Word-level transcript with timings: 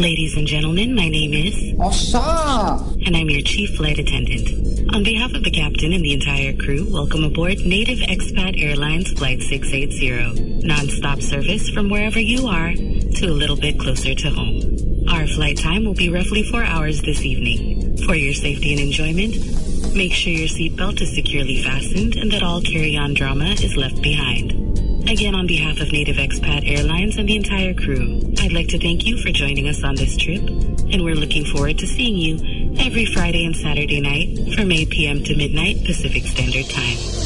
Ladies 0.00 0.34
and 0.34 0.46
gentlemen, 0.46 0.94
my 0.94 1.10
name 1.10 1.34
is 1.34 1.78
Osa! 1.78 2.82
and 3.04 3.14
I'm 3.14 3.28
your 3.28 3.42
chief 3.42 3.76
flight 3.76 3.98
attendant. 3.98 4.94
On 4.94 5.04
behalf 5.04 5.34
of 5.34 5.44
the 5.44 5.50
captain 5.50 5.92
and 5.92 6.02
the 6.02 6.14
entire 6.14 6.54
crew, 6.54 6.90
welcome 6.90 7.22
aboard 7.22 7.58
Native 7.66 7.98
Expat 7.98 8.58
Airlines 8.58 9.12
Flight 9.12 9.42
680. 9.42 10.66
Non-stop 10.66 11.20
service 11.20 11.68
from 11.68 11.90
wherever 11.90 12.18
you 12.18 12.46
are 12.46 12.72
to 12.72 13.26
a 13.26 13.36
little 13.36 13.56
bit 13.56 13.78
closer 13.78 14.14
to 14.14 14.30
home. 14.30 15.06
Our 15.10 15.26
flight 15.26 15.58
time 15.58 15.84
will 15.84 15.92
be 15.92 16.08
roughly 16.08 16.44
four 16.44 16.64
hours 16.64 17.02
this 17.02 17.20
evening. 17.20 17.98
For 18.06 18.14
your 18.14 18.32
safety 18.32 18.72
and 18.72 18.80
enjoyment, 18.80 19.94
make 19.94 20.14
sure 20.14 20.32
your 20.32 20.48
seatbelt 20.48 21.02
is 21.02 21.14
securely 21.14 21.62
fastened 21.62 22.16
and 22.16 22.32
that 22.32 22.42
all 22.42 22.62
carry-on 22.62 23.12
drama 23.12 23.50
is 23.60 23.76
left 23.76 24.00
behind. 24.00 24.69
Again, 25.10 25.34
on 25.34 25.48
behalf 25.48 25.80
of 25.80 25.90
Native 25.90 26.18
Expat 26.18 26.62
Airlines 26.70 27.16
and 27.16 27.28
the 27.28 27.34
entire 27.34 27.74
crew, 27.74 28.20
I'd 28.38 28.52
like 28.52 28.68
to 28.68 28.78
thank 28.78 29.04
you 29.04 29.18
for 29.20 29.32
joining 29.32 29.66
us 29.66 29.82
on 29.82 29.96
this 29.96 30.16
trip, 30.16 30.40
and 30.40 31.02
we're 31.02 31.16
looking 31.16 31.44
forward 31.46 31.78
to 31.78 31.86
seeing 31.88 32.16
you 32.16 32.76
every 32.78 33.06
Friday 33.06 33.44
and 33.44 33.56
Saturday 33.56 34.00
night 34.00 34.54
from 34.54 34.70
8 34.70 34.88
p.m. 34.88 35.24
to 35.24 35.34
midnight 35.34 35.84
Pacific 35.84 36.22
Standard 36.22 36.66
Time. 36.66 37.19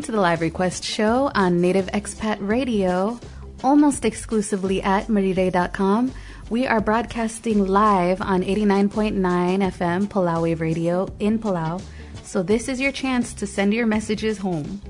You're 0.00 0.06
to 0.06 0.12
the 0.12 0.20
live 0.22 0.40
request 0.40 0.82
show 0.82 1.30
on 1.34 1.60
Native 1.60 1.84
Expat 1.88 2.38
Radio, 2.40 3.20
almost 3.62 4.06
exclusively 4.06 4.80
at 4.80 5.08
marire.com. 5.08 6.14
We 6.48 6.66
are 6.66 6.80
broadcasting 6.80 7.66
live 7.66 8.22
on 8.22 8.42
89.9 8.42 9.20
FM 9.20 10.06
Palau 10.06 10.44
Wave 10.44 10.62
Radio 10.62 11.06
in 11.18 11.38
Palau. 11.38 11.82
So 12.22 12.42
this 12.42 12.66
is 12.66 12.80
your 12.80 12.92
chance 12.92 13.34
to 13.34 13.46
send 13.46 13.74
your 13.74 13.84
messages 13.84 14.38
home. 14.38 14.80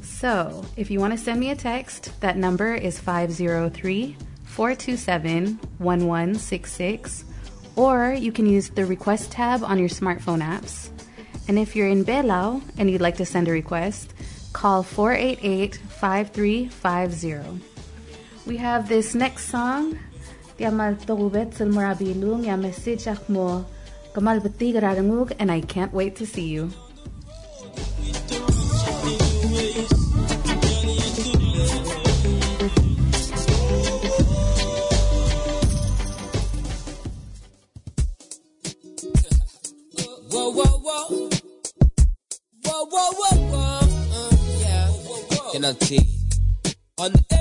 So, 0.00 0.64
if 0.74 0.90
you 0.90 1.00
want 1.00 1.12
to 1.12 1.18
send 1.18 1.38
me 1.38 1.50
a 1.50 1.54
text, 1.54 2.18
that 2.22 2.38
number 2.38 2.74
is 2.74 2.98
503 2.98 4.16
427 4.46 5.60
1166, 5.76 7.24
or 7.76 8.14
you 8.14 8.32
can 8.32 8.46
use 8.46 8.70
the 8.70 8.86
request 8.86 9.32
tab 9.32 9.62
on 9.62 9.78
your 9.78 9.90
smartphone 9.90 10.40
apps. 10.40 10.88
And 11.46 11.58
if 11.58 11.76
you're 11.76 11.88
in 11.88 12.06
Belau 12.06 12.62
and 12.78 12.90
you'd 12.90 13.02
like 13.02 13.18
to 13.18 13.26
send 13.26 13.48
a 13.48 13.52
request, 13.52 14.14
call 14.56 14.82
488 14.82 15.76
5350. 16.00 17.62
We 18.46 18.56
have 18.56 18.88
this 18.88 19.14
next 19.14 19.50
song. 19.50 19.98
And 25.38 25.52
I 25.52 25.60
can't 25.60 25.92
wait 25.92 26.16
to 26.16 26.26
see 26.26 26.48
you. 26.48 26.70
I 45.66 45.98
On 46.98 47.35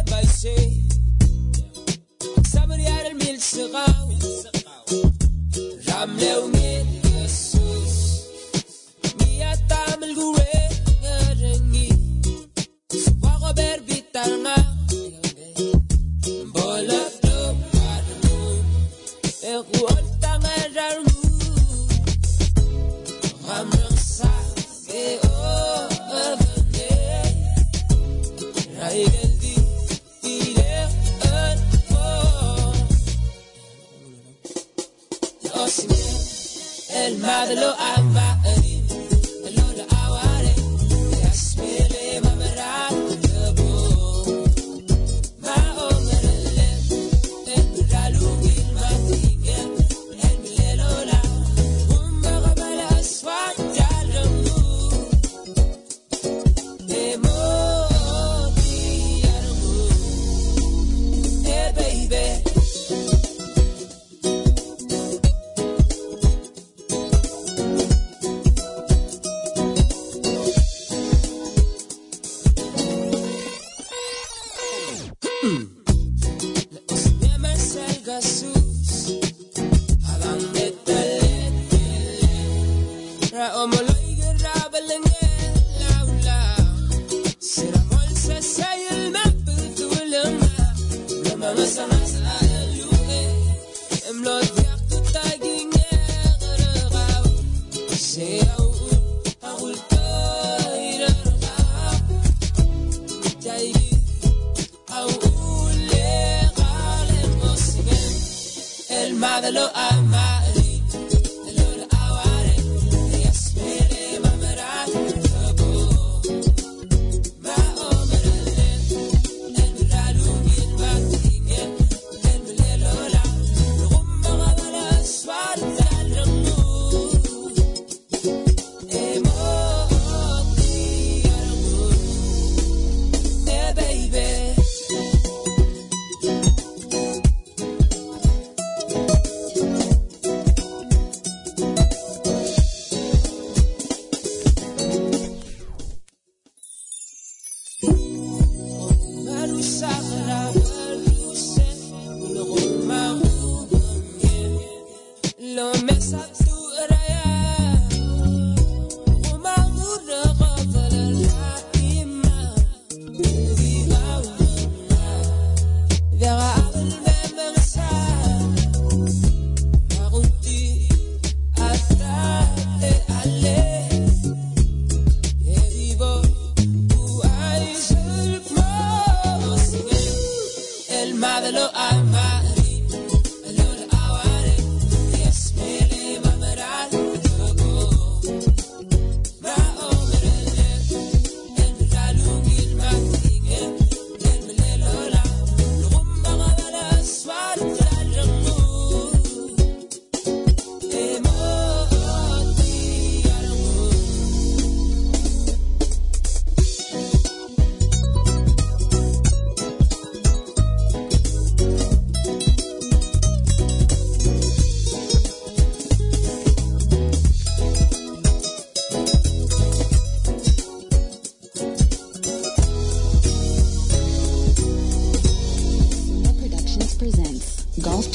El 109.15 109.21
madalo 109.21 109.71
amari. 109.73 110.04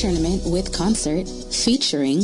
With 0.02 0.72
concert 0.72 1.28
featuring 1.28 2.20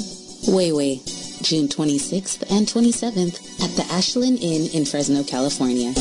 Way 0.49 0.97
June 1.43 1.69
26th 1.69 2.51
and 2.51 2.67
27th 2.67 3.37
at 3.63 3.77
the 3.77 3.85
Ashland 3.93 4.39
Inn 4.41 4.71
in 4.73 4.87
Fresno, 4.87 5.23
California. 5.23 5.93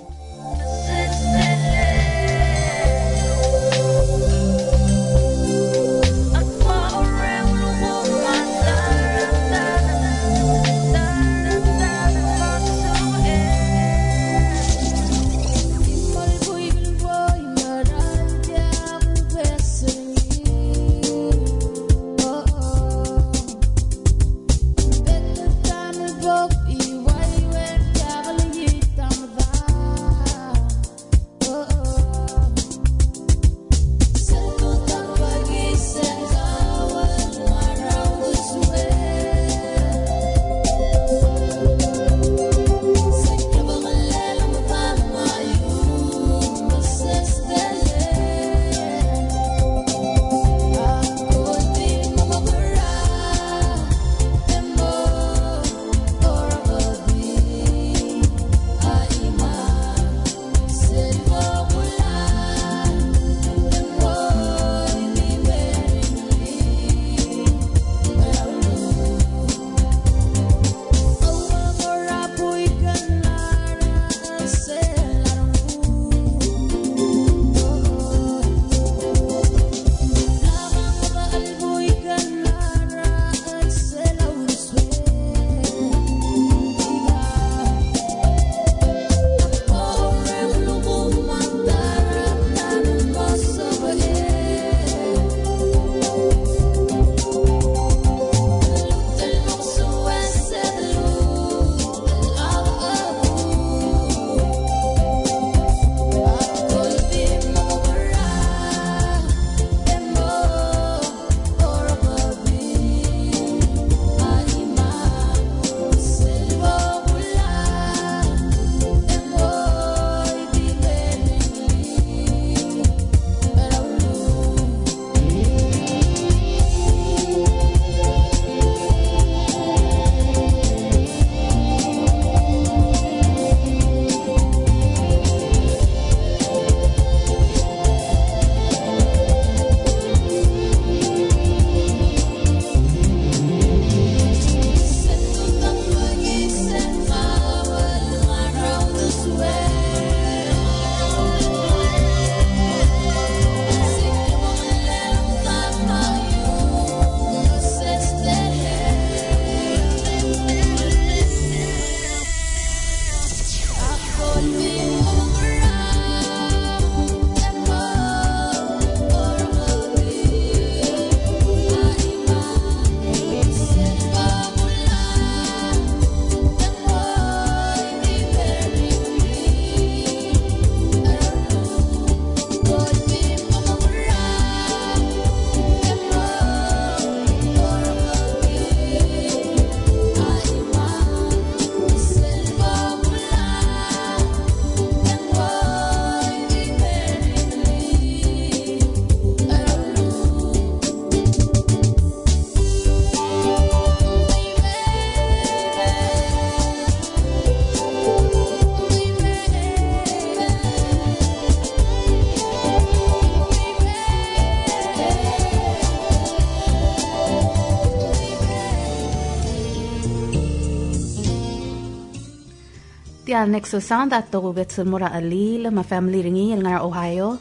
Tial 223.37 223.51
nexo 223.53 223.83
sound 223.83 224.15
at 224.15 224.33
to 224.33 224.85
mura 224.87 225.11
alil, 225.13 225.71
ma 225.71 225.83
family 225.83 226.23
ringi 226.23 226.57
ngar 226.57 226.81
Ohio. 226.81 227.39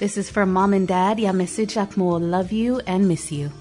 This 0.00 0.18
is 0.18 0.28
for 0.28 0.44
mom 0.44 0.74
and 0.74 0.88
dad. 0.88 1.20
Ya 1.20 1.30
message 1.30 1.76
ak 1.76 1.96
mo 1.96 2.18
love 2.18 2.50
you 2.50 2.80
and 2.84 3.06
miss 3.06 3.30
you. 3.30 3.52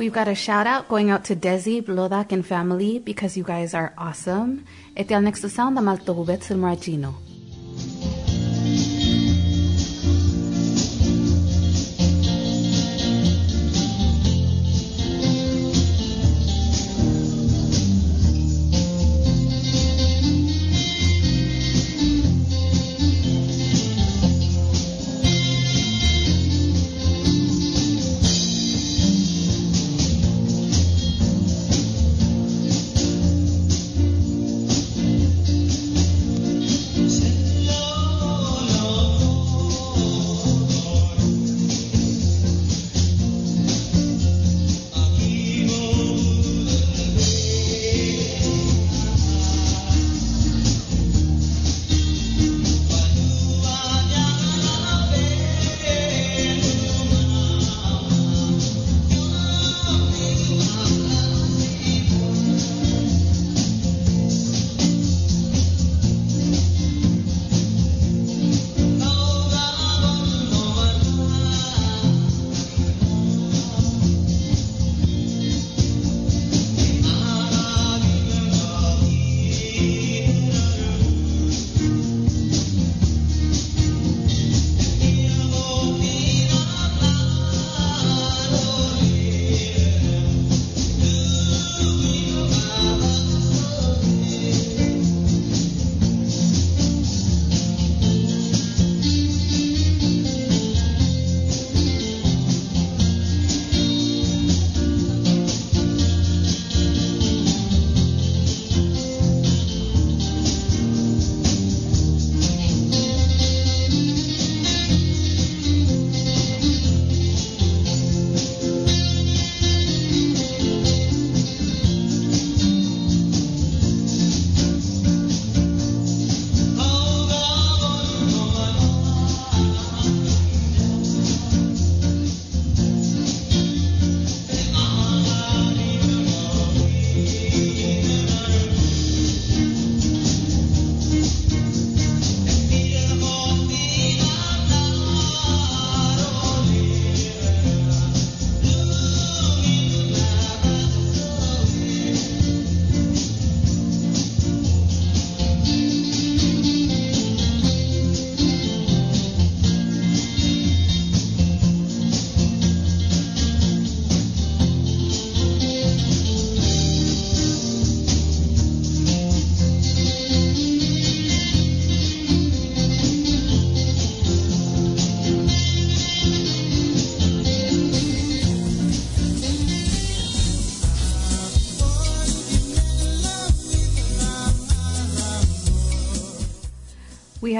We've 0.00 0.10
got 0.10 0.28
a 0.28 0.34
shout 0.34 0.66
out 0.66 0.88
going 0.88 1.10
out 1.10 1.24
to 1.24 1.36
Desi, 1.36 1.82
Blodak, 1.82 2.32
and 2.32 2.40
family 2.40 2.98
because 2.98 3.36
you 3.36 3.44
guys 3.44 3.74
are 3.74 3.92
awesome. 3.98 4.64
Ete 4.96 5.12
al 5.12 5.20
next 5.20 5.46
sound 5.50 5.76
the 5.76 5.82
malto 5.82 6.14
hubet 6.14 6.40
sil 6.40 6.56
maragino. 6.56 7.29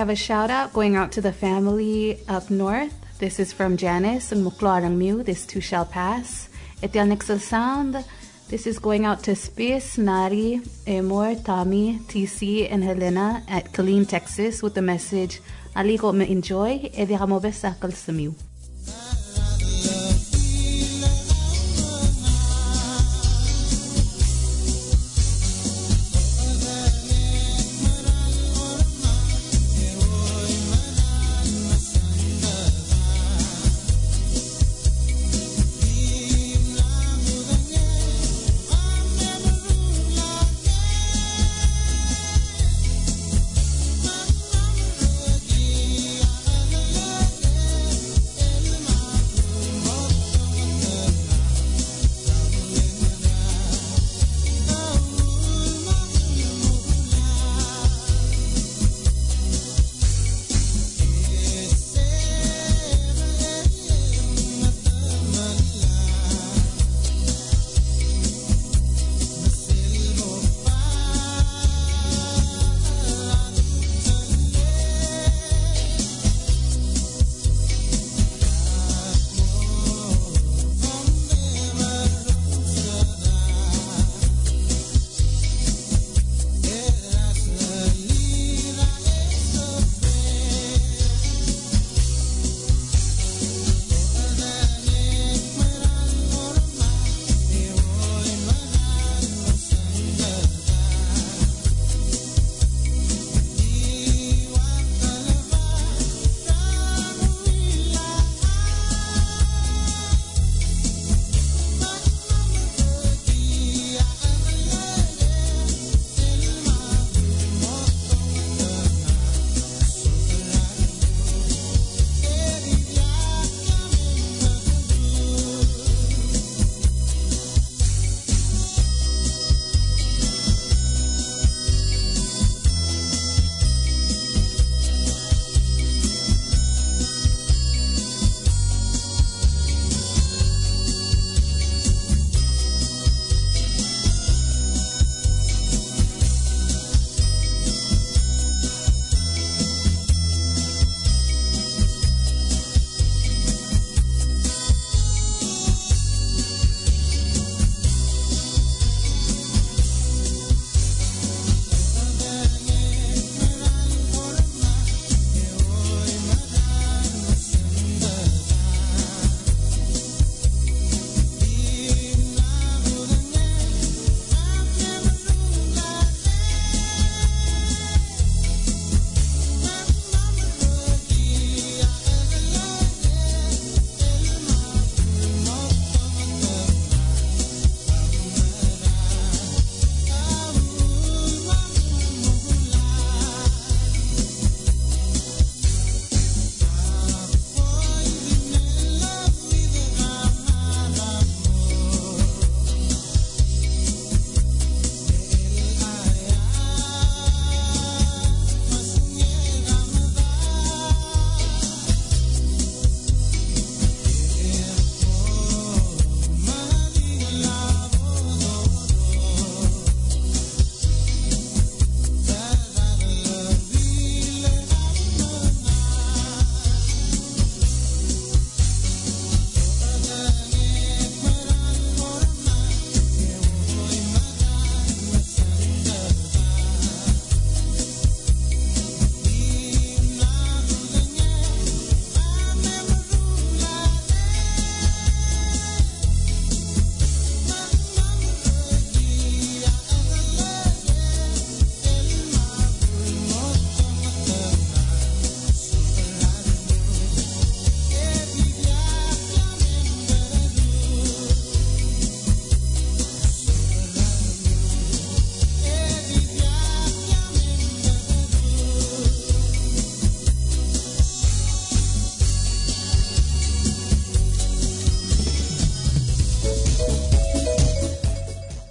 Have 0.00 0.09
a 0.09 0.16
shout 0.16 0.49
out 0.49 0.73
going 0.73 0.97
out 0.97 1.12
to 1.12 1.21
the 1.21 1.30
family 1.30 2.19
up 2.26 2.49
north. 2.49 2.95
This 3.19 3.38
is 3.38 3.52
from 3.52 3.76
Janice 3.76 4.33
and 4.33 4.40
Muklarang 4.42 4.97
Mew. 4.97 5.23
This 5.23 5.45
too 5.45 5.61
shall 5.61 5.85
pass. 5.85 6.49
Etial 6.82 7.04
Nixel 7.04 7.39
Sound. 7.39 8.02
This 8.49 8.67
is 8.67 8.78
going 8.78 9.04
out 9.04 9.23
to 9.25 9.36
Space, 9.36 9.99
Nari, 9.99 10.63
Amor, 10.86 11.34
Tommy, 11.34 11.99
TC, 12.08 12.67
and 12.73 12.82
Helena 12.82 13.45
at 13.47 13.75
Killeen, 13.75 14.08
Texas 14.08 14.63
with 14.63 14.73
the 14.73 14.80
message 14.80 15.43
Aliko 15.76 16.15
me 16.15 16.30
enjoy. 16.30 16.80
Edi 16.97 17.15
besakal 17.15 17.93
sa 17.93 18.50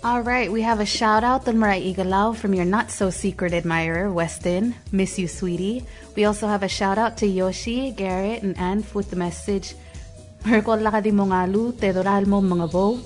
All 0.09 0.25
right, 0.25 0.51
we 0.51 0.63
have 0.63 0.79
a 0.79 0.89
shout 0.89 1.23
out 1.23 1.45
to 1.45 1.53
Marai 1.53 1.93
Igalaw 1.93 2.35
from 2.35 2.55
your 2.55 2.65
not 2.65 2.89
so 2.89 3.11
secret 3.11 3.53
admirer, 3.53 4.11
Weston. 4.11 4.73
Miss 4.91 5.19
you, 5.19 5.27
sweetie. 5.27 5.85
We 6.15 6.25
also 6.25 6.47
have 6.47 6.63
a 6.63 6.67
shout 6.67 6.97
out 6.97 7.17
to 7.17 7.27
Yoshi, 7.27 7.91
Garrett, 7.91 8.41
and 8.41 8.57
Ann 8.57 8.83
with 8.95 9.11
the 9.11 9.15
message, 9.15 9.75
Merkol 10.49 10.81
lakadi 10.81 11.13
mo 11.13 11.29
ngalu, 11.29 11.77
tedoral 11.77 12.25
mo 12.25 12.41
mga 12.41 12.71
bo. 12.71 12.97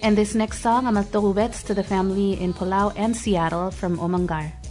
And 0.00 0.16
this 0.16 0.34
next 0.34 0.64
song, 0.64 0.86
I'm 0.86 0.96
to 0.96 1.74
the 1.76 1.84
family 1.84 2.40
in 2.40 2.54
Palau 2.54 2.96
and 2.96 3.14
Seattle 3.14 3.70
from 3.70 3.98
Omangar. 3.98 4.67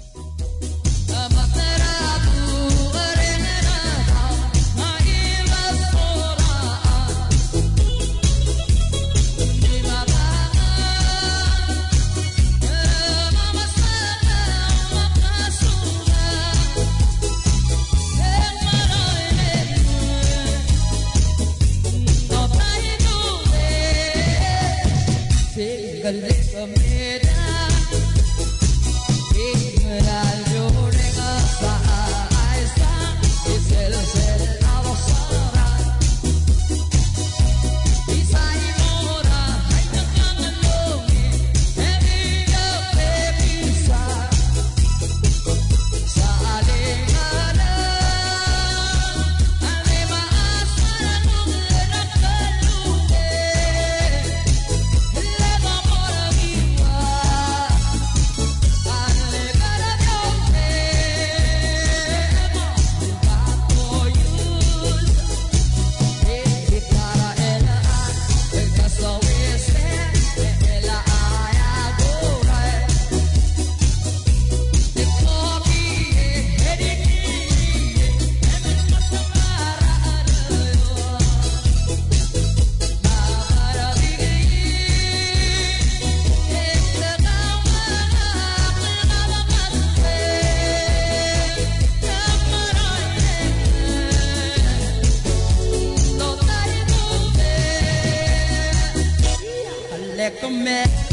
recommend 100.29 101.06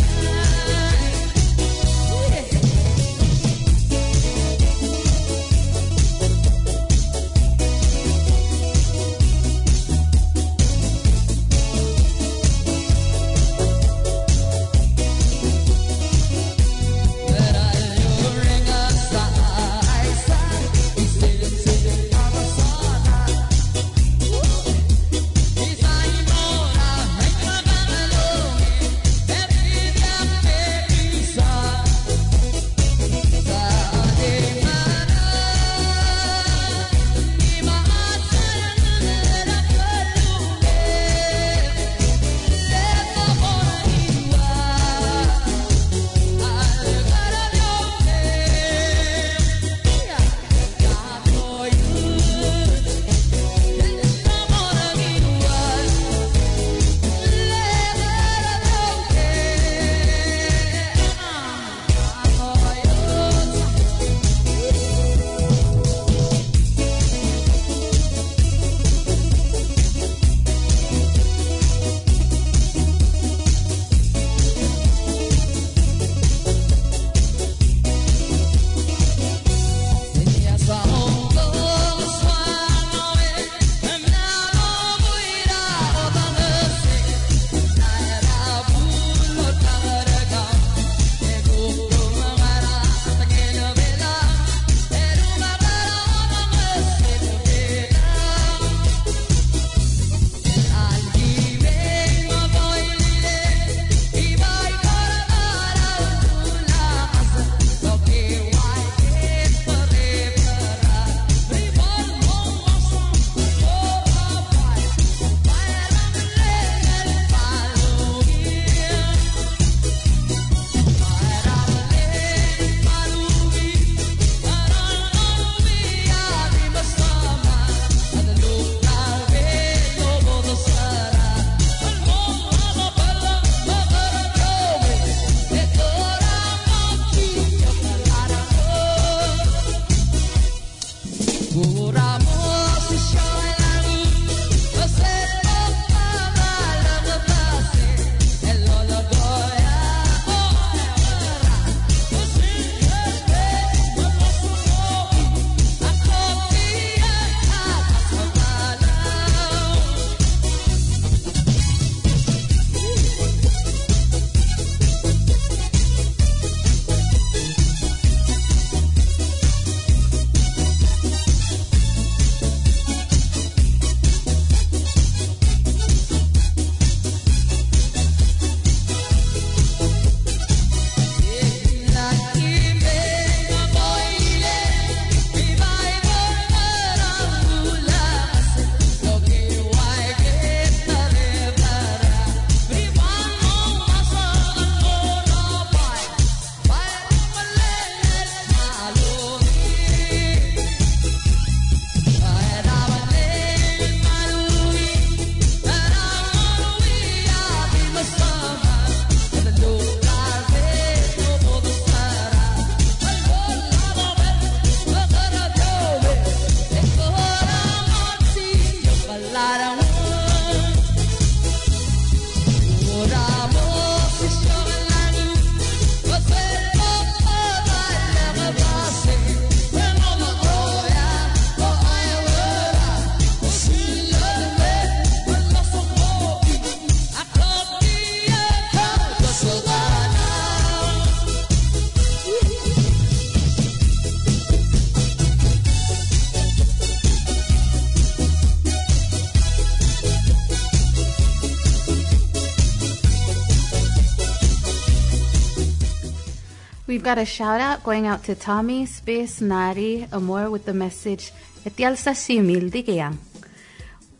got 257.04 257.18
a 257.18 257.24
shout 257.26 257.60
out 257.60 257.84
going 257.84 258.06
out 258.06 258.24
to 258.24 258.34
Tommy, 258.34 258.86
Space, 258.86 259.42
Nari, 259.42 260.08
Amor 260.10 260.50
with 260.50 260.64
the 260.64 260.72
message. 260.72 261.32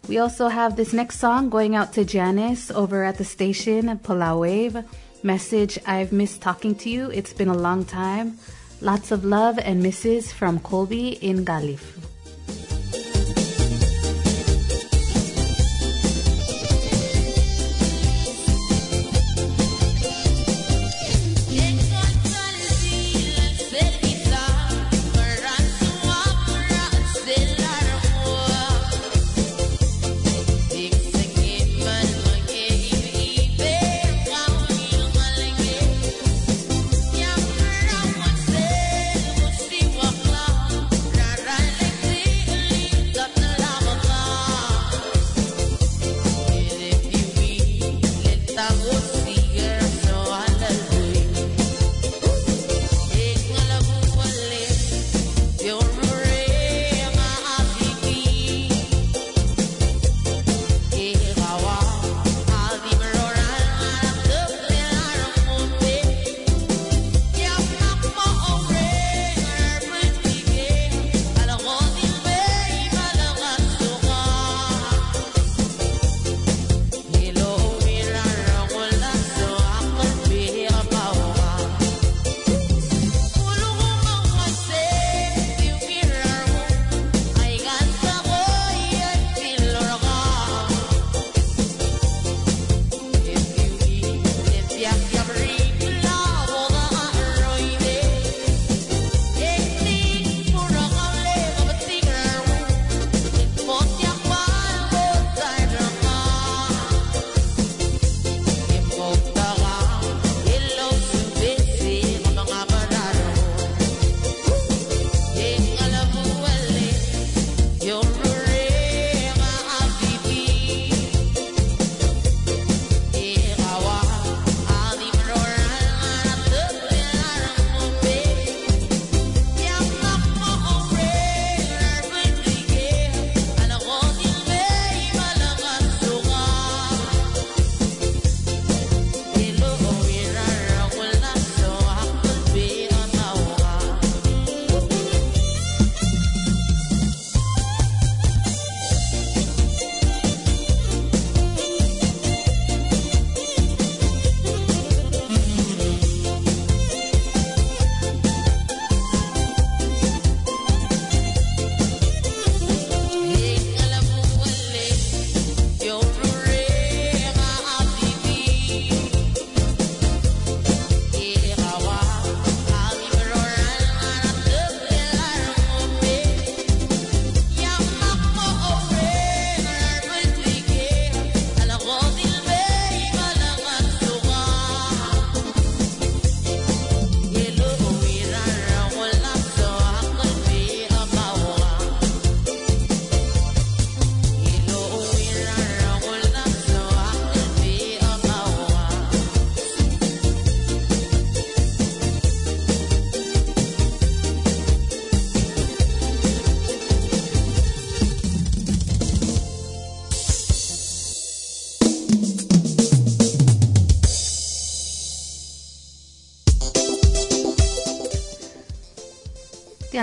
We 0.07 0.19
also 0.19 0.49
have 0.49 0.77
this 0.77 0.93
next 0.93 1.19
song 1.19 1.49
going 1.49 1.75
out 1.75 1.95
to 1.95 2.05
Janice 2.05 2.71
over 2.71 3.03
at 3.05 3.17
the 3.17 3.25
station 3.25 3.89
at 3.89 4.07
Wave. 4.07 4.85
Message 5.23 5.79
I've 5.87 6.13
missed 6.13 6.43
talking 6.43 6.75
to 6.77 6.91
you. 6.91 7.11
It's 7.11 7.33
been 7.33 7.49
a 7.49 7.57
long 7.57 7.87
time. 7.87 8.39
Lots 8.83 9.11
of 9.11 9.25
love 9.25 9.59
and 9.59 9.83
misses 9.83 10.31
from 10.31 10.61
Colby 10.61 11.17
in 11.25 11.47
Galif. 11.47 12.14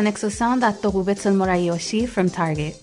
Next 0.02 0.30
sound 0.32 0.64
at 0.64 0.82
Togubetsu 0.82 1.32
Murayoshi 1.34 2.08
from 2.08 2.30
Target. 2.30 2.76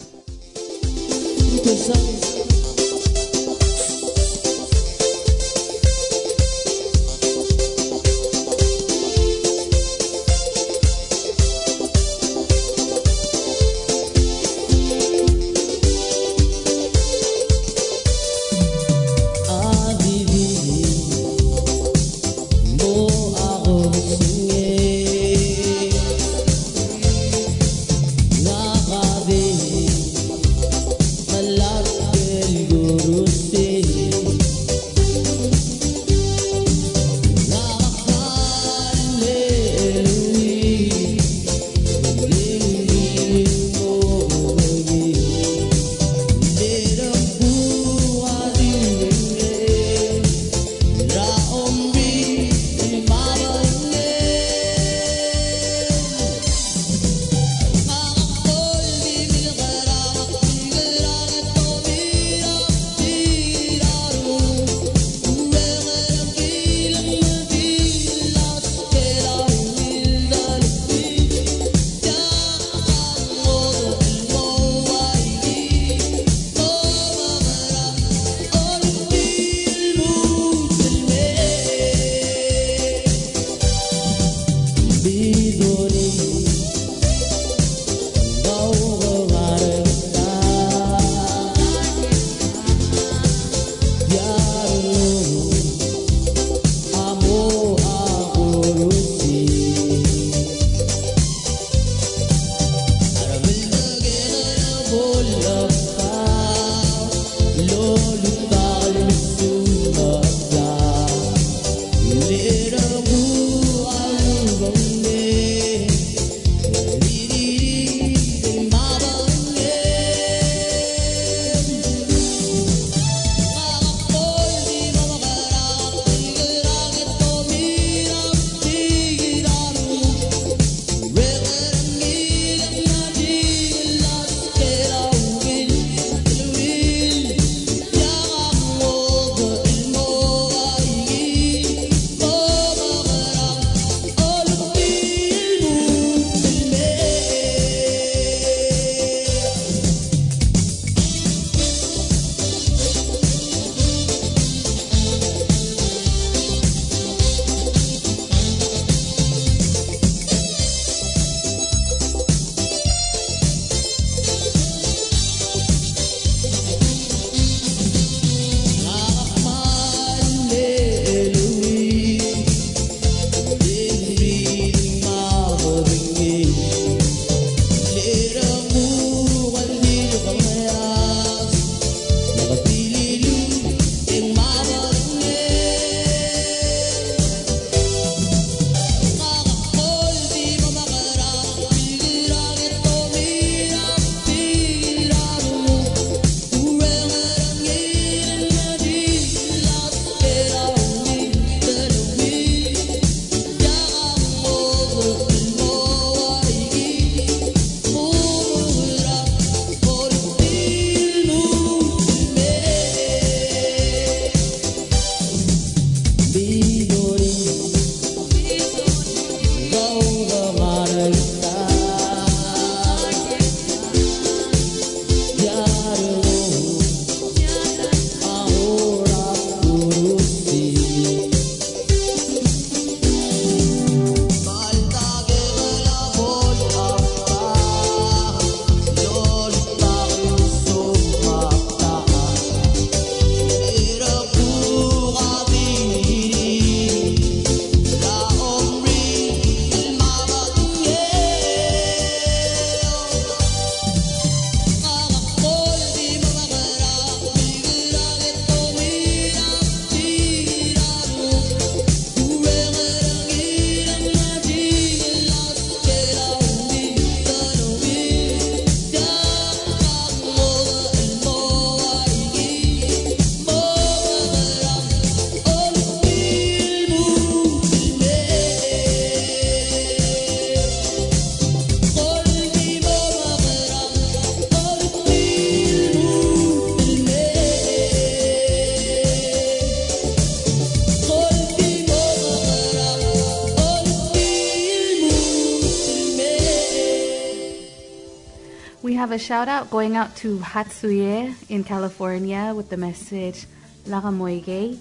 Shout 299.28 299.46
out 299.46 299.68
going 299.68 299.94
out 299.94 300.16
to 300.16 300.38
Hatsuye 300.38 301.36
in 301.50 301.62
California 301.62 302.54
with 302.56 302.70
the 302.70 302.78
message 302.78 303.44
Lagamoige. 303.84 304.78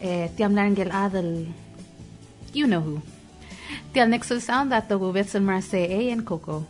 Eh, 0.00 0.28
Tiamlarngel 0.28 0.88
Adel. 0.88 1.46
You 2.54 2.66
know 2.66 2.80
who. 2.80 3.02
Tial 3.92 4.08
Nixel 4.08 4.40
Sound 4.40 4.72
at 4.72 4.88
the 4.88 4.98
Wubits 4.98 5.34
and 5.34 5.44
Marseille 5.44 6.08
and 6.08 6.24
Coco. 6.24 6.64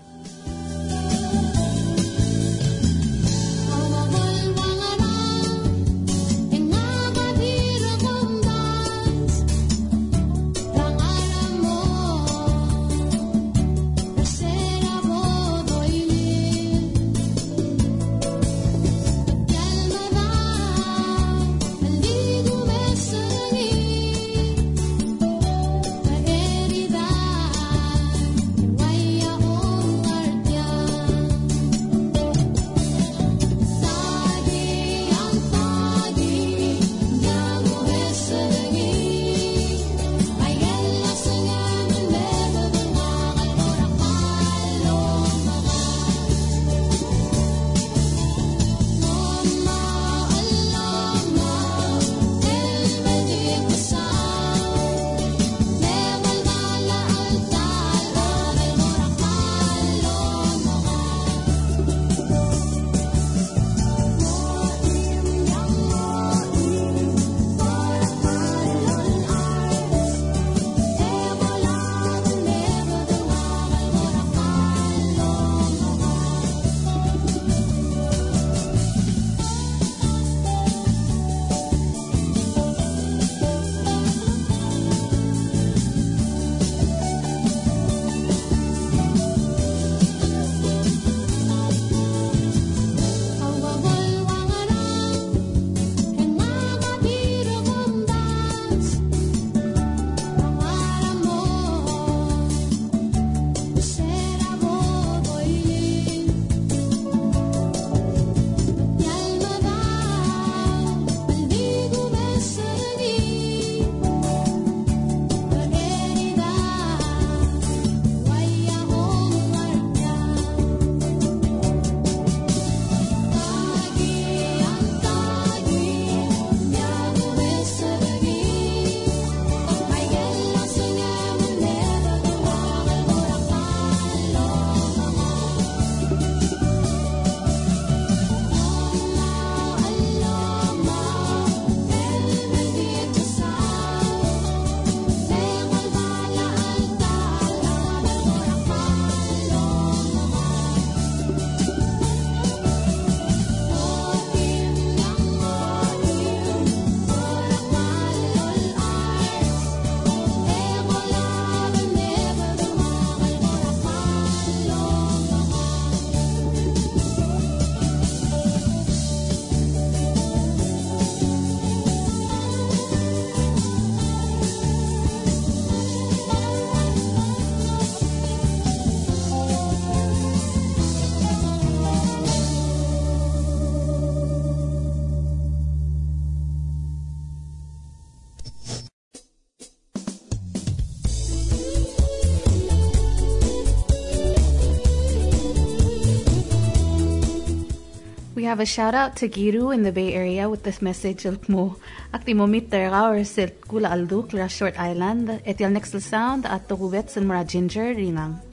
Have 198.46 198.60
a 198.60 198.66
shout 198.66 198.94
out 198.94 199.16
to 199.16 199.28
Giru 199.28 199.74
in 199.74 199.82
the 199.82 199.90
Bay 199.90 200.14
Area 200.14 200.48
with 200.48 200.62
this 200.62 200.80
message 200.80 201.26
mo 201.48 201.76
aktimomiter 202.14 202.86
or 202.94 203.18
sil 203.26 203.50
kula 203.66 203.90
alduk 203.90 204.32
la 204.32 204.46
short 204.46 204.78
island 204.78 205.42
et 205.44 205.60
el 205.60 205.70
next 205.70 205.98
sound 206.00 206.46
at 206.46 206.68
the 206.68 206.76
and 207.16 207.26
mara 207.26 207.44
ginger 207.44 207.94
rinang. 207.94 208.45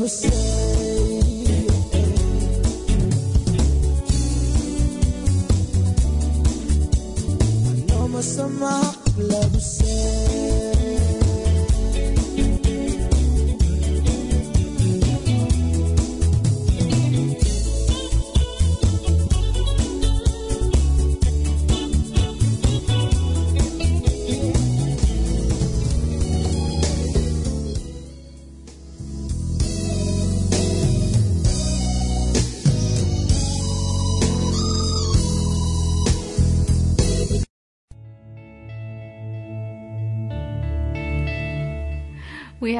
We 0.00 0.08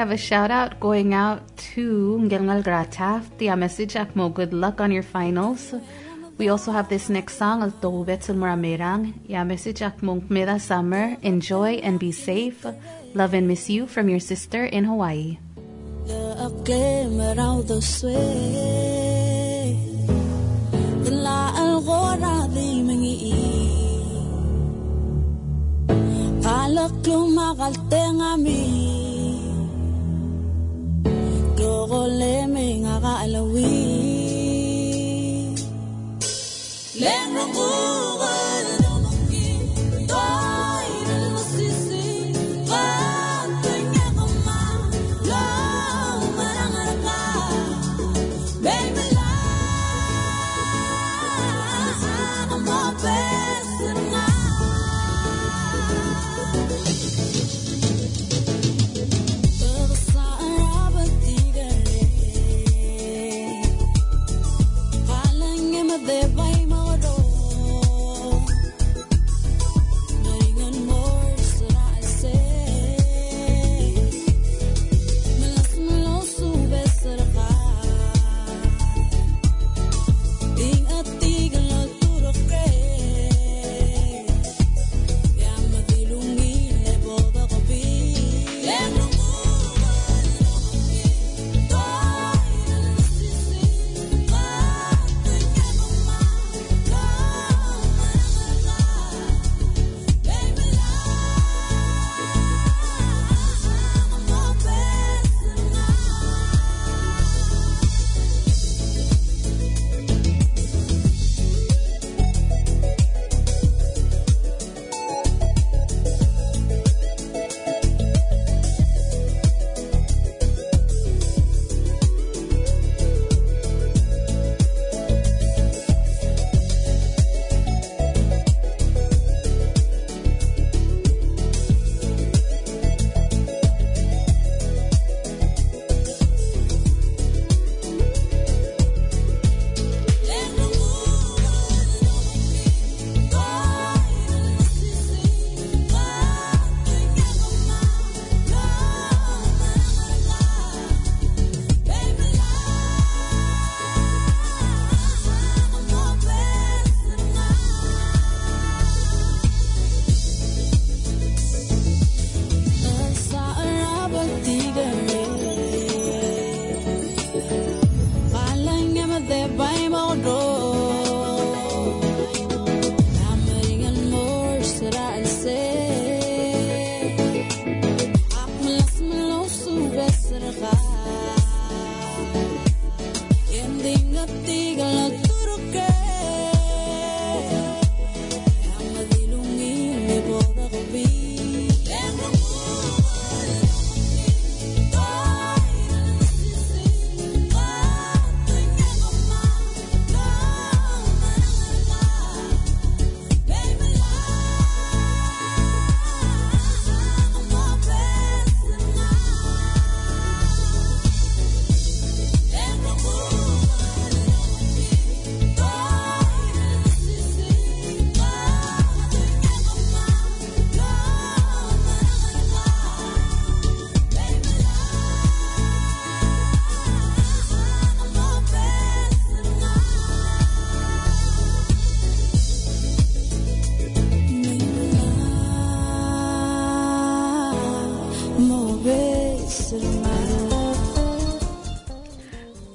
have 0.00 0.10
a 0.10 0.16
shout 0.16 0.50
out 0.50 0.80
going 0.80 1.12
out 1.12 1.44
to 1.76 2.16
Ngelngal 2.24 2.64
Grataf. 2.64 3.28
The 3.36 3.52
message 3.52 4.00
Akmo, 4.00 4.32
good 4.32 4.54
luck 4.56 4.80
on 4.80 4.90
your 4.90 5.02
finals. 5.04 5.74
We 6.38 6.48
also 6.48 6.72
have 6.72 6.88
this 6.88 7.10
next 7.10 7.36
song 7.36 7.60
of 7.62 7.84
Dobetul 7.84 8.40
Muramerang. 8.40 9.12
Ya 9.28 9.44
message 9.44 9.84
Akmo 9.84 10.24
Meda 10.30 10.58
Summer. 10.58 11.20
Enjoy 11.20 11.84
and 11.84 12.00
be 12.00 12.12
safe. 12.12 12.64
Love 13.12 13.34
and 13.34 13.46
miss 13.46 13.68
you 13.68 13.86
from 13.86 14.08
your 14.08 14.24
sister 14.24 14.64
in 14.64 14.88
Hawaii. 14.88 15.36
Kalak 26.40 27.04
lumakal 27.04 27.76
gole 31.90 32.34
me 32.52 32.64
ngaga 32.82 33.12
alawi 33.22 33.68
There. 66.02 66.39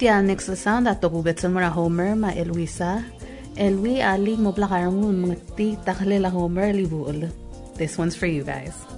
Lengo 0.05 0.21
Tia 0.21 0.21
next 0.21 0.45
the 0.45 0.55
sound 0.55 0.87
at 0.87 1.01
togubet 1.01 1.41
mura 1.49 1.73
Homer 1.73 2.15
ma 2.15 2.29
Eluisa. 2.29 3.01
Elwi 3.57 4.05
ali 4.05 4.37
mo 4.37 4.53
blakarangun 4.53 5.25
mga 5.25 5.37
ti 5.57 5.77
taklela 5.81 6.29
Homer 6.29 6.69
libul. 6.77 7.25
This 7.73 7.97
one's 7.97 8.13
for 8.13 8.29
you 8.29 8.43
guys. 8.43 8.94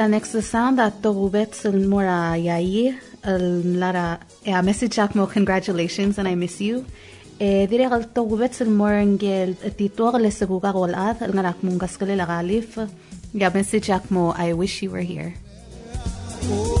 That 0.00 1.02
to 1.02 1.12
rubet 1.12 1.52
mora 1.74 2.34
yayi 2.34 2.98
lara 3.22 4.18
eh, 4.46 4.54
a 4.54 4.62
message 4.62 4.98
ak 4.98 5.14
mo 5.14 5.26
congratulations 5.26 6.16
and 6.16 6.26
I 6.26 6.36
miss 6.36 6.58
you. 6.58 6.86
E 7.38 7.66
dire 7.66 7.90
gal 7.90 8.04
to 8.04 8.24
rubet 8.24 8.66
mora 8.66 9.04
ngel 9.04 9.56
eh, 9.62 9.68
titor 9.68 10.18
le 10.18 10.30
seguga 10.30 10.72
gol 10.72 10.94
ad 10.94 11.20
ngarak 11.20 11.62
mong 11.62 11.78
gaskale 11.78 12.16
la 12.16 12.24
galif. 12.24 12.78
Ya 13.34 13.50
message 13.52 13.92
mo 14.08 14.32
I 14.32 14.54
wish 14.54 14.82
you 14.82 14.90
were 14.90 15.04
here. 15.04 15.34
Oh 16.48 16.80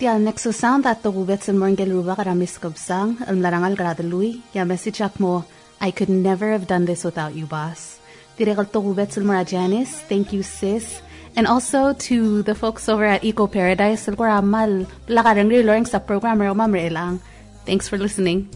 Tial 0.00 0.16
nexo 0.24 0.48
sound 0.48 0.88
at 0.88 1.04
the 1.04 1.12
wubet 1.12 1.44
sa 1.44 1.52
morngel 1.52 1.92
ruba 1.92 2.16
karamiskob 2.16 2.72
sang, 2.80 3.20
al 3.28 3.36
narangal 3.36 3.76
gradalui, 3.76 4.40
ya 4.56 4.64
message 4.64 5.04
mo, 5.20 5.44
I 5.76 5.92
could 5.92 6.08
never 6.08 6.56
have 6.56 6.64
done 6.64 6.88
this 6.88 7.04
without 7.04 7.36
you, 7.36 7.44
boss. 7.44 8.00
Direkal 8.40 8.64
to 8.72 8.80
wubet 8.80 9.12
sa 9.12 9.20
Janice, 9.44 10.00
thank 10.08 10.32
you 10.32 10.40
sis. 10.40 11.04
And 11.36 11.44
also 11.44 11.92
to 12.08 12.40
the 12.48 12.56
folks 12.56 12.88
over 12.88 13.04
at 13.04 13.28
Eco 13.28 13.44
Paradise, 13.44 14.08
sal 14.08 14.16
mal, 14.40 14.88
lakarang 15.04 15.52
riloring 15.52 15.84
sa 15.84 16.00
program 16.00 16.40
Roma 16.40 16.64
lang. 16.88 17.20
Thanks 17.68 17.84
for 17.84 18.00
listening. 18.00 18.48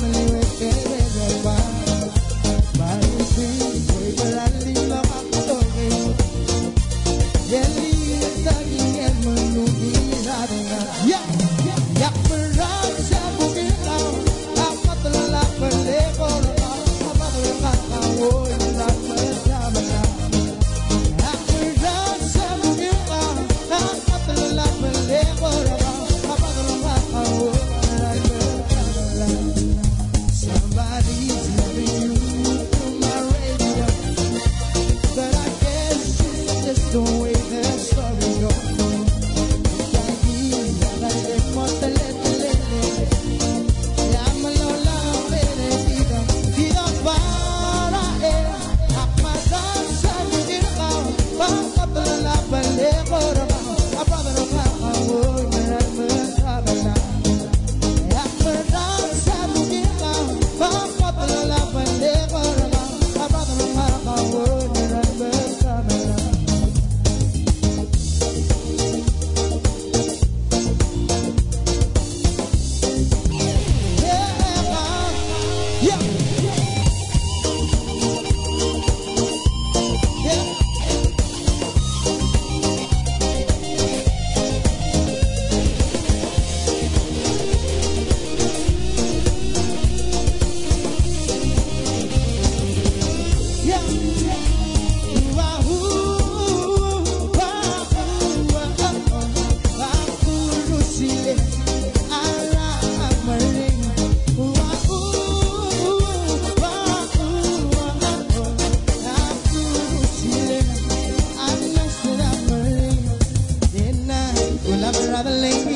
traveling 115.16 115.76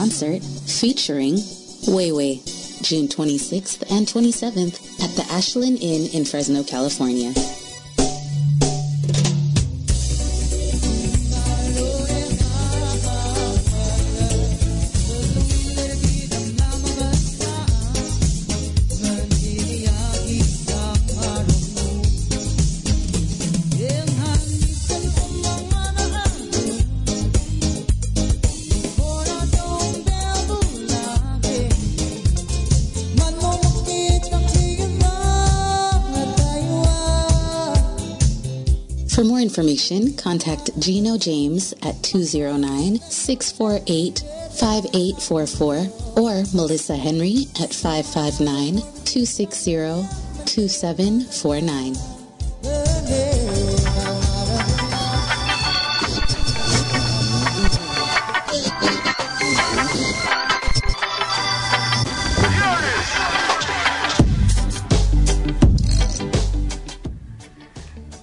concert 0.00 0.42
featuring 0.80 1.34
Weiwei, 1.84 2.40
June 2.82 3.06
26th 3.06 3.82
and 3.90 4.06
27th 4.06 5.04
at 5.04 5.14
the 5.14 5.30
Ashland 5.30 5.76
Inn 5.82 6.08
in 6.14 6.24
Fresno, 6.24 6.62
California. 6.64 7.34
For 39.20 39.26
more 39.26 39.40
information, 39.40 40.16
contact 40.16 40.70
Gino 40.80 41.18
James 41.18 41.74
at 41.82 42.02
209 42.02 43.00
648 43.00 44.20
5844 44.58 46.16
or 46.16 46.42
Melissa 46.54 46.96
Henry 46.96 47.46
at 47.60 47.74
559 47.74 48.80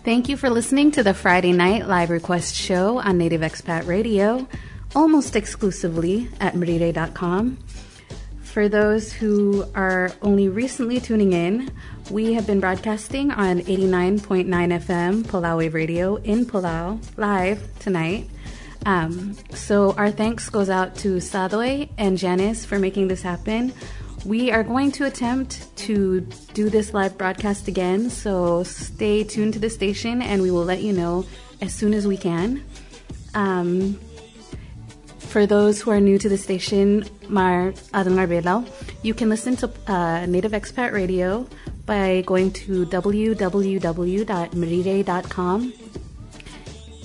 Thank 0.08 0.30
you 0.30 0.38
for 0.38 0.50
listening 0.50 0.92
to 0.92 1.04
the 1.04 1.14
Friday 1.14 1.52
Night 1.52 1.86
Live 1.86 2.10
Request 2.10 2.56
Show 2.56 3.00
on 3.00 3.18
Native 3.18 3.42
Expat 3.42 3.88
Radio, 3.88 4.48
almost 4.96 5.36
exclusively 5.36 6.30
at 6.40 6.54
Marire.com. 6.54 7.58
For 8.42 8.70
those 8.70 9.12
who 9.12 9.66
are 9.76 10.10
only 10.22 10.48
recently 10.48 11.02
tuning 11.02 11.34
in, 11.34 11.74
we 12.10 12.32
have 12.36 12.48
been 12.48 12.62
broadcasting 12.62 13.32
on 13.32 13.60
89.9 13.60 14.48
FM 14.48 15.24
Palau 15.24 15.58
Wave 15.58 15.74
Radio 15.74 16.16
in 16.16 16.46
Palau 16.46 17.04
live 17.18 17.68
tonight. 17.80 18.30
Um, 18.86 19.36
so 19.50 19.92
our 19.96 20.10
thanks 20.10 20.50
goes 20.50 20.70
out 20.70 20.96
to 21.00 21.18
Sadoy 21.18 21.90
and 21.98 22.18
Janice 22.18 22.64
for 22.64 22.80
making 22.80 23.10
this 23.10 23.24
happen. 23.24 23.74
We 24.28 24.52
are 24.52 24.62
going 24.62 24.92
to 25.00 25.06
attempt 25.06 25.74
to 25.88 26.20
do 26.54 26.70
this 26.70 26.94
live 26.94 27.18
broadcast 27.18 27.70
again, 27.70 28.10
so 28.10 28.62
stay 28.64 29.24
tuned 29.24 29.54
to 29.54 29.60
the 29.60 29.70
station 29.70 30.22
and 30.22 30.42
we 30.42 30.52
will 30.52 30.66
let 30.66 30.82
you 30.82 30.92
know 30.92 31.26
as 31.62 31.74
soon 31.74 31.94
as 31.94 32.06
we 32.06 32.18
can. 32.18 32.62
Um, 33.34 33.98
for 35.20 35.46
those 35.46 35.80
who 35.80 35.92
are 35.92 36.02
new 36.02 36.18
to 36.18 36.28
the 36.28 36.38
station, 36.38 37.06
Mar 37.30 37.72
Adang 37.94 38.70
you 39.02 39.14
can 39.14 39.30
listen 39.30 39.56
to 39.56 39.72
uh, 39.88 40.26
Native 40.26 40.52
Expat 40.52 40.92
Radio 40.92 41.48
by 41.86 42.22
going 42.26 42.52
to 42.52 42.86
www.marire.com. 42.86 43.34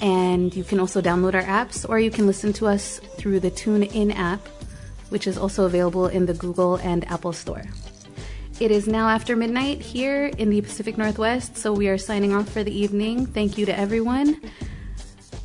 And 0.01 0.57
you 0.57 0.65
can 0.65 0.81
also 0.81 1.01
download 1.01 1.35
our 1.35 1.45
apps, 1.45 1.89
or 1.89 2.01
you 2.01 2.11
can 2.11 2.27
listen 2.27 2.53
to 2.55 2.67
us 2.67 2.99
through 3.17 3.39
the 3.39 3.53
TuneIn 3.53 4.13
app 4.17 4.41
which 5.13 5.29
is 5.29 5.39
also 5.39 5.67
available 5.67 6.09
in 6.09 6.27
the 6.27 6.35
Google 6.35 6.77
and 6.77 7.09
Apple 7.09 7.33
Store. 7.33 7.63
It 8.59 8.71
is 8.71 8.87
now 8.89 9.09
after 9.09 9.37
midnight 9.37 9.81
here 9.81 10.27
in 10.39 10.51
the 10.51 10.61
Pacific 10.61 10.97
Northwest, 10.97 11.57
so 11.57 11.73
we 11.73 11.89
are 11.89 11.99
signing 11.99 12.35
off 12.35 12.49
for 12.49 12.65
the 12.65 12.77
evening. 12.77 13.27
Thank 13.27 13.59
you 13.59 13.67
to 13.67 13.79
everyone. 13.79 14.41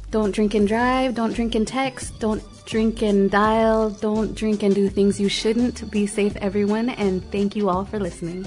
Don't 0.10 0.34
drink 0.34 0.54
and 0.54 0.68
drive, 0.68 1.16
don't 1.16 1.34
drink 1.34 1.54
and 1.56 1.68
text, 1.68 2.20
don't 2.20 2.44
drink 2.66 3.02
and 3.02 3.30
dial, 3.30 3.90
don't 3.90 4.36
drink 4.36 4.64
and 4.64 4.74
do 4.74 4.88
things 4.88 5.20
you 5.20 5.30
shouldn't. 5.30 5.90
Be 5.92 6.08
safe, 6.08 6.36
everyone, 6.38 6.90
and 6.90 7.24
thank 7.32 7.56
you 7.56 7.70
all 7.70 7.86
for 7.86 8.00
listening. 8.00 8.46